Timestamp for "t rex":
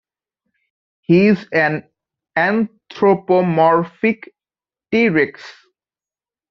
4.91-5.43